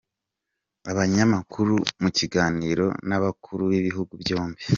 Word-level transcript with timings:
Abanyamakuru 0.91 1.73
mu 2.01 2.09
kiganiro 2.17 2.85
n’abakuru 3.09 3.61
b’ibihugu 3.71 4.13
byombi 4.21 4.61